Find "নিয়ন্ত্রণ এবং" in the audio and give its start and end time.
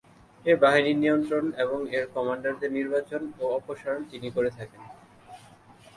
0.97-1.79